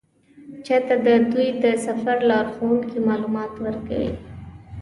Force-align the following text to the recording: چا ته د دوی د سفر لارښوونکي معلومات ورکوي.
چا 0.65 0.77
ته 0.87 0.95
د 1.05 1.07
دوی 1.31 1.49
د 1.63 1.65
سفر 1.85 2.17
لارښوونکي 2.29 2.97
معلومات 3.07 3.53
ورکوي. 3.65 4.11